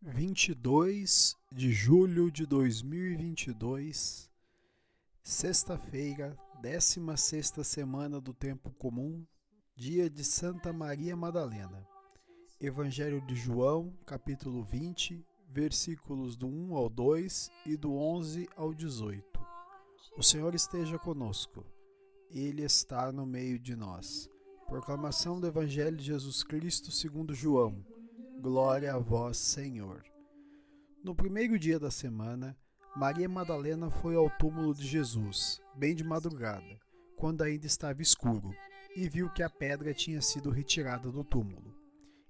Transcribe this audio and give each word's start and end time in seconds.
22 0.00 1.36
de 1.50 1.72
julho 1.72 2.30
de 2.30 2.46
2022, 2.46 4.30
sexta-feira, 5.24 6.38
16 6.62 7.54
semana 7.64 8.20
do 8.20 8.32
tempo 8.32 8.70
comum, 8.78 9.26
dia 9.74 10.08
de 10.08 10.22
Santa 10.22 10.72
Maria 10.72 11.16
Madalena. 11.16 11.84
Evangelho 12.60 13.20
de 13.26 13.34
João, 13.34 13.92
capítulo 14.06 14.62
20, 14.62 15.26
versículos 15.50 16.36
do 16.36 16.46
1 16.46 16.76
ao 16.76 16.88
2 16.88 17.50
e 17.66 17.76
do 17.76 17.96
11 17.96 18.48
ao 18.54 18.72
18. 18.72 19.24
O 20.16 20.22
Senhor 20.22 20.54
esteja 20.54 20.96
conosco. 20.96 21.66
Ele 22.30 22.62
está 22.62 23.10
no 23.10 23.26
meio 23.26 23.58
de 23.58 23.74
nós. 23.74 24.30
Proclamação 24.68 25.40
do 25.40 25.48
Evangelho 25.48 25.96
de 25.96 26.04
Jesus 26.04 26.44
Cristo 26.44 26.92
segundo 26.92 27.34
João. 27.34 27.84
Glória 28.40 28.94
a 28.94 28.98
vós, 29.00 29.36
Senhor. 29.36 30.04
No 31.02 31.12
primeiro 31.12 31.58
dia 31.58 31.76
da 31.76 31.90
semana, 31.90 32.56
Maria 32.94 33.28
Madalena 33.28 33.90
foi 33.90 34.14
ao 34.14 34.30
túmulo 34.30 34.72
de 34.72 34.86
Jesus, 34.86 35.60
bem 35.74 35.92
de 35.92 36.04
madrugada, 36.04 36.78
quando 37.16 37.42
ainda 37.42 37.66
estava 37.66 38.00
escuro, 38.00 38.54
e 38.94 39.08
viu 39.08 39.28
que 39.28 39.42
a 39.42 39.50
pedra 39.50 39.92
tinha 39.92 40.22
sido 40.22 40.50
retirada 40.50 41.10
do 41.10 41.24
túmulo. 41.24 41.74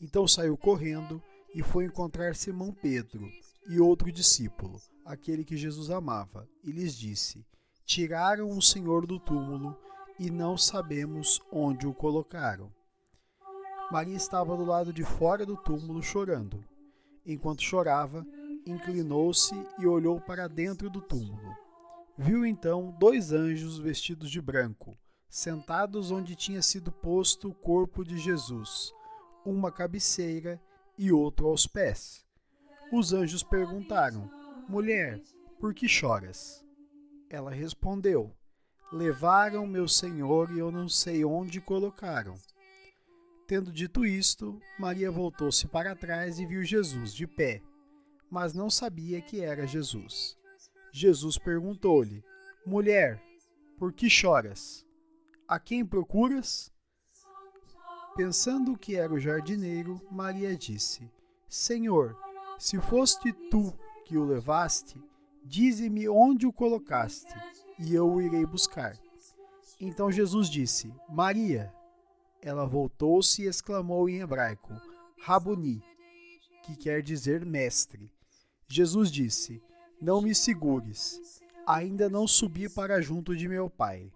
Então 0.00 0.26
saiu 0.26 0.56
correndo 0.56 1.22
e 1.54 1.62
foi 1.62 1.84
encontrar 1.84 2.34
Simão 2.34 2.72
Pedro 2.72 3.30
e 3.68 3.78
outro 3.78 4.10
discípulo, 4.10 4.82
aquele 5.04 5.44
que 5.44 5.56
Jesus 5.56 5.88
amava, 5.88 6.48
e 6.64 6.72
lhes 6.72 6.96
disse: 6.96 7.46
Tiraram 7.86 8.50
o 8.50 8.60
Senhor 8.60 9.06
do 9.06 9.20
túmulo 9.20 9.78
e 10.18 10.30
não 10.32 10.58
sabemos 10.58 11.40
onde 11.52 11.86
o 11.86 11.94
colocaram. 11.94 12.72
Maria 13.92 14.16
estava 14.16 14.56
do 14.56 14.64
lado 14.64 14.90
de 14.90 15.04
fora 15.04 15.44
do 15.44 15.54
túmulo 15.54 16.02
chorando. 16.02 16.64
Enquanto 17.26 17.60
chorava, 17.60 18.26
inclinou-se 18.64 19.54
e 19.78 19.86
olhou 19.86 20.18
para 20.18 20.48
dentro 20.48 20.88
do 20.88 21.02
túmulo. 21.02 21.54
Viu 22.16 22.46
então 22.46 22.96
dois 22.98 23.32
anjos 23.32 23.78
vestidos 23.78 24.30
de 24.30 24.40
branco, 24.40 24.96
sentados 25.28 26.10
onde 26.10 26.34
tinha 26.34 26.62
sido 26.62 26.90
posto 26.90 27.50
o 27.50 27.54
corpo 27.54 28.02
de 28.02 28.16
Jesus, 28.16 28.94
uma 29.44 29.70
cabeceira 29.70 30.58
e 30.96 31.12
outro 31.12 31.48
aos 31.48 31.66
pés. 31.66 32.24
Os 32.90 33.12
anjos 33.12 33.42
perguntaram: 33.42 34.30
Mulher, 34.66 35.20
por 35.60 35.74
que 35.74 35.86
choras? 35.86 36.64
Ela 37.28 37.50
respondeu: 37.50 38.34
Levaram 38.90 39.66
meu 39.66 39.86
senhor 39.86 40.50
e 40.50 40.60
eu 40.60 40.72
não 40.72 40.88
sei 40.88 41.26
onde 41.26 41.60
colocaram. 41.60 42.36
Tendo 43.52 43.70
dito 43.70 44.06
isto, 44.06 44.58
Maria 44.78 45.10
voltou-se 45.10 45.68
para 45.68 45.94
trás 45.94 46.38
e 46.38 46.46
viu 46.46 46.64
Jesus 46.64 47.12
de 47.12 47.26
pé, 47.26 47.60
mas 48.30 48.54
não 48.54 48.70
sabia 48.70 49.20
que 49.20 49.42
era 49.42 49.66
Jesus. 49.66 50.38
Jesus 50.90 51.36
perguntou-lhe: 51.36 52.24
Mulher, 52.64 53.22
por 53.76 53.92
que 53.92 54.08
choras? 54.08 54.86
A 55.46 55.60
quem 55.60 55.84
procuras? 55.84 56.72
Pensando 58.16 58.74
que 58.74 58.96
era 58.96 59.12
o 59.12 59.20
jardineiro, 59.20 60.00
Maria 60.10 60.56
disse: 60.56 61.12
Senhor, 61.46 62.16
se 62.58 62.80
foste 62.80 63.34
tu 63.50 63.78
que 64.06 64.16
o 64.16 64.24
levaste, 64.24 64.98
dize-me 65.44 66.08
onde 66.08 66.46
o 66.46 66.52
colocaste, 66.54 67.34
e 67.78 67.94
eu 67.94 68.10
o 68.10 68.22
irei 68.22 68.46
buscar. 68.46 68.98
Então 69.78 70.10
Jesus 70.10 70.48
disse: 70.48 70.90
Maria. 71.06 71.70
Ela 72.42 72.66
voltou-se 72.66 73.42
e 73.42 73.46
exclamou 73.46 74.08
em 74.08 74.20
hebraico: 74.20 74.74
Rabuni, 75.20 75.80
que 76.64 76.74
quer 76.76 77.00
dizer 77.00 77.46
mestre. 77.46 78.10
Jesus 78.66 79.12
disse: 79.12 79.62
Não 80.00 80.20
me 80.20 80.34
segures, 80.34 81.40
ainda 81.64 82.10
não 82.10 82.26
subi 82.26 82.68
para 82.68 83.00
junto 83.00 83.36
de 83.36 83.48
meu 83.48 83.70
Pai, 83.70 84.12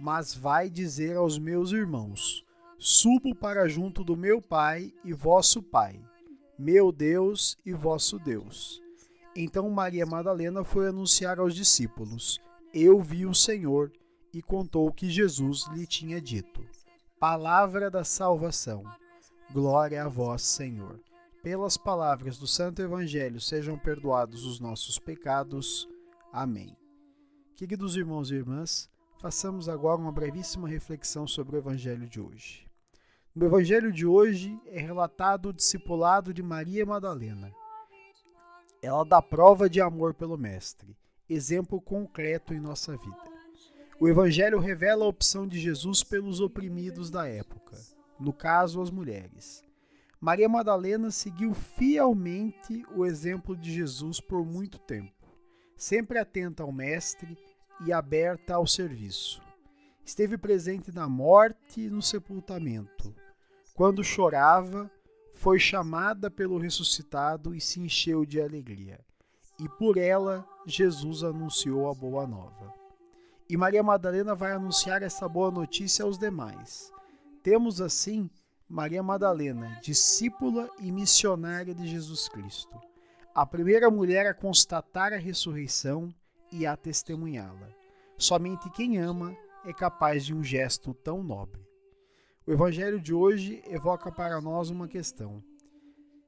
mas 0.00 0.34
vai 0.34 0.70
dizer 0.70 1.16
aos 1.16 1.38
meus 1.38 1.72
irmãos: 1.72 2.44
Subo 2.78 3.34
para 3.34 3.68
junto 3.68 4.02
do 4.02 4.16
meu 4.16 4.40
Pai 4.40 4.94
e 5.04 5.12
vosso 5.12 5.62
Pai, 5.62 6.00
meu 6.58 6.90
Deus 6.90 7.58
e 7.66 7.74
vosso 7.74 8.18
Deus. 8.18 8.80
Então 9.36 9.68
Maria 9.68 10.06
Madalena 10.06 10.64
foi 10.64 10.88
anunciar 10.88 11.38
aos 11.38 11.54
discípulos: 11.54 12.40
Eu 12.72 13.02
vi 13.02 13.26
o 13.26 13.34
Senhor, 13.34 13.92
e 14.32 14.40
contou 14.40 14.88
o 14.88 14.92
que 14.92 15.10
Jesus 15.10 15.66
lhe 15.74 15.86
tinha 15.86 16.20
dito. 16.20 16.64
Palavra 17.20 17.90
da 17.90 18.02
salvação. 18.02 18.82
Glória 19.52 20.02
a 20.02 20.08
vós, 20.08 20.40
Senhor. 20.40 20.98
Pelas 21.42 21.76
palavras 21.76 22.38
do 22.38 22.46
Santo 22.46 22.80
Evangelho 22.80 23.38
sejam 23.38 23.78
perdoados 23.78 24.46
os 24.46 24.58
nossos 24.58 24.98
pecados. 24.98 25.86
Amém. 26.32 26.74
Queridos 27.54 27.94
irmãos 27.94 28.30
e 28.30 28.36
irmãs, 28.36 28.88
façamos 29.18 29.68
agora 29.68 30.00
uma 30.00 30.10
brevíssima 30.10 30.66
reflexão 30.66 31.26
sobre 31.26 31.56
o 31.56 31.58
Evangelho 31.58 32.08
de 32.08 32.18
hoje. 32.18 32.66
No 33.34 33.44
Evangelho 33.44 33.92
de 33.92 34.06
hoje 34.06 34.58
é 34.64 34.80
relatado 34.80 35.50
o 35.50 35.52
discipulado 35.52 36.32
de 36.32 36.42
Maria 36.42 36.86
Madalena. 36.86 37.52
Ela 38.80 39.04
dá 39.04 39.20
prova 39.20 39.68
de 39.68 39.78
amor 39.78 40.14
pelo 40.14 40.38
Mestre, 40.38 40.96
exemplo 41.28 41.82
concreto 41.82 42.54
em 42.54 42.60
nossa 42.60 42.96
vida. 42.96 43.29
O 44.00 44.08
Evangelho 44.08 44.58
revela 44.58 45.04
a 45.04 45.08
opção 45.08 45.46
de 45.46 45.60
Jesus 45.60 46.02
pelos 46.02 46.40
oprimidos 46.40 47.10
da 47.10 47.28
época, 47.28 47.76
no 48.18 48.32
caso, 48.32 48.80
as 48.80 48.90
mulheres. 48.90 49.62
Maria 50.18 50.48
Madalena 50.48 51.10
seguiu 51.10 51.52
fielmente 51.52 52.82
o 52.96 53.04
exemplo 53.04 53.54
de 53.54 53.70
Jesus 53.70 54.18
por 54.18 54.42
muito 54.42 54.78
tempo, 54.78 55.28
sempre 55.76 56.16
atenta 56.16 56.62
ao 56.62 56.72
Mestre 56.72 57.36
e 57.84 57.92
aberta 57.92 58.54
ao 58.54 58.66
serviço. 58.66 59.42
Esteve 60.02 60.38
presente 60.38 60.90
na 60.90 61.06
morte 61.06 61.82
e 61.82 61.90
no 61.90 62.00
sepultamento. 62.00 63.14
Quando 63.74 64.02
chorava, 64.02 64.90
foi 65.34 65.58
chamada 65.58 66.30
pelo 66.30 66.56
ressuscitado 66.56 67.54
e 67.54 67.60
se 67.60 67.78
encheu 67.78 68.24
de 68.24 68.40
alegria. 68.40 68.98
E 69.58 69.68
por 69.68 69.98
ela, 69.98 70.48
Jesus 70.64 71.22
anunciou 71.22 71.90
a 71.90 71.94
boa 71.94 72.26
nova. 72.26 72.79
E 73.50 73.56
Maria 73.56 73.82
Madalena 73.82 74.32
vai 74.32 74.52
anunciar 74.52 75.02
essa 75.02 75.28
boa 75.28 75.50
notícia 75.50 76.04
aos 76.04 76.16
demais. 76.16 76.92
Temos 77.42 77.80
assim 77.80 78.30
Maria 78.68 79.02
Madalena, 79.02 79.76
discípula 79.82 80.70
e 80.78 80.92
missionária 80.92 81.74
de 81.74 81.84
Jesus 81.88 82.28
Cristo, 82.28 82.80
a 83.34 83.44
primeira 83.44 83.90
mulher 83.90 84.24
a 84.26 84.32
constatar 84.32 85.12
a 85.12 85.16
ressurreição 85.16 86.14
e 86.52 86.64
a 86.64 86.76
testemunhá-la. 86.76 87.70
Somente 88.16 88.70
quem 88.70 88.98
ama 88.98 89.36
é 89.64 89.72
capaz 89.72 90.24
de 90.24 90.32
um 90.32 90.44
gesto 90.44 90.94
tão 90.94 91.20
nobre. 91.20 91.60
O 92.46 92.52
Evangelho 92.52 93.00
de 93.00 93.12
hoje 93.12 93.64
evoca 93.66 94.12
para 94.12 94.40
nós 94.40 94.70
uma 94.70 94.86
questão: 94.86 95.42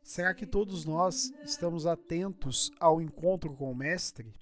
será 0.02 0.34
que 0.34 0.44
todos 0.44 0.84
nós 0.84 1.32
estamos 1.44 1.86
atentos 1.86 2.72
ao 2.80 3.00
encontro 3.00 3.54
com 3.54 3.70
o 3.70 3.76
Mestre? 3.76 4.34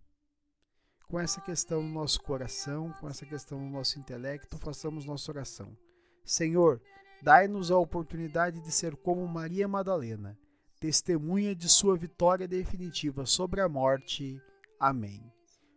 Com 1.11 1.19
essa 1.19 1.41
questão 1.41 1.83
no 1.83 1.91
nosso 1.91 2.23
coração, 2.23 2.95
com 3.01 3.09
essa 3.09 3.27
questão 3.27 3.61
no 3.61 3.69
nosso 3.69 3.99
intelecto, 3.99 4.57
façamos 4.59 5.05
nossa 5.05 5.33
oração. 5.33 5.77
Senhor, 6.25 6.81
dai-nos 7.21 7.73
a 7.73 7.77
oportunidade 7.77 8.61
de 8.61 8.71
ser 8.71 8.95
como 8.95 9.27
Maria 9.27 9.67
Madalena, 9.67 10.39
testemunha 10.79 11.53
de 11.53 11.69
sua 11.69 11.97
vitória 11.97 12.47
definitiva 12.47 13.27
sobre 13.27 13.61
a 13.61 13.69
morte. 13.69 14.41
Amém. 14.79 15.21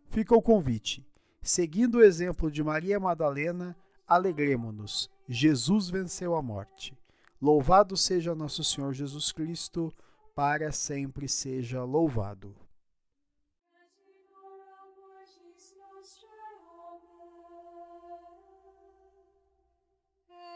Fica 0.08 0.36
o 0.36 0.40
convite. 0.40 1.04
Seguindo 1.42 1.96
o 1.96 2.04
exemplo 2.04 2.48
de 2.48 2.62
Maria 2.62 3.00
Madalena, 3.00 3.76
alegremo-nos. 4.06 5.10
Jesus 5.28 5.90
venceu 5.90 6.36
a 6.36 6.42
morte. 6.42 6.96
Louvado 7.42 7.96
seja 7.96 8.36
nosso 8.36 8.62
Senhor 8.62 8.94
Jesus 8.94 9.32
Cristo, 9.32 9.92
para 10.32 10.70
sempre 10.70 11.28
seja 11.28 11.82
louvado. 11.82 12.63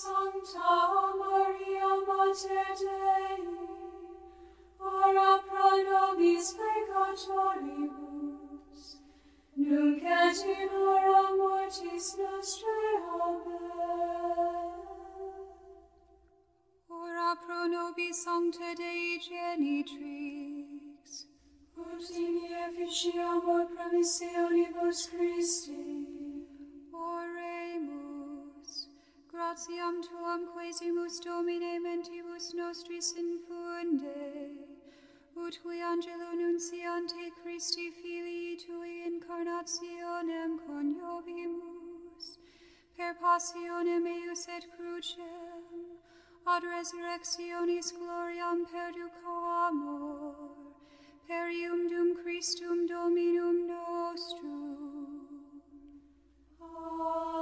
Sancta 0.00 0.72
Maria 1.18 1.90
Mater 2.06 2.70
Dei, 2.80 3.44
ora 4.80 5.32
pro 5.46 5.70
nobis 5.88 6.46
peccatoribus, 6.56 8.80
nunc 9.56 10.02
et 10.02 10.38
in 10.46 10.68
hora 10.70 11.26
mortis 11.36 12.08
nostrae. 12.16 12.94
Amen. 13.26 14.68
Ora 16.88 17.30
pro 17.44 17.60
nobis 17.68 18.16
sancta 18.24 18.70
Dei 18.74 19.18
genitrix, 19.28 21.04
Ut 21.76 22.06
in 22.24 22.36
efficiamur 22.64 23.64
promissionibus 23.74 24.98
Christi, 25.10 25.84
Oremus, 26.90 27.59
gratiam 29.40 29.96
tuam 30.06 30.42
quesimus 30.52 31.14
Domine 31.24 31.74
mentibus 31.84 32.46
nostris 32.54 33.08
infunde, 33.22 34.20
ut 35.34 35.54
qui 35.62 35.80
angelo 35.92 36.30
nunciante 36.40 37.24
Christi 37.40 37.86
filii 37.90 38.58
tui 38.62 38.92
incarnationem 39.10 40.52
coniovimus, 40.66 42.26
per 42.96 43.14
passionem 43.22 44.04
eius 44.16 44.44
et 44.56 44.64
crucem, 44.76 45.64
ad 46.54 46.62
resurrectionis 46.74 47.88
gloriam 47.98 48.58
perducamur, 48.70 50.34
per 51.26 51.46
ium 51.48 51.88
dum 51.88 52.08
Christum 52.22 52.86
Dominum 52.86 53.66
nostrum. 53.72 54.80
Amen. 56.60 57.39